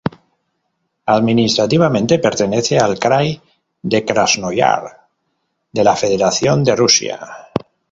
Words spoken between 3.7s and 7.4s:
de Krasnoyarsk de la Federación de Rusia.